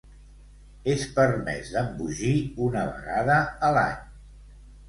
[0.93, 2.33] És permès d'embogir
[2.69, 3.37] una vegada
[3.69, 4.05] a l'any.